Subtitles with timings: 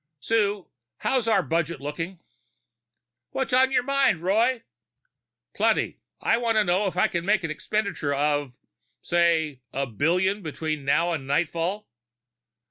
[0.19, 0.67] "Sue,
[1.01, 2.19] how's our budget looking?"
[3.29, 4.63] "What's on your mind, Roy?"
[5.53, 5.99] "Plenty.
[6.23, 8.51] I want to know if I can make an expenditure of
[8.99, 11.87] say, a billion, between now and nightfall."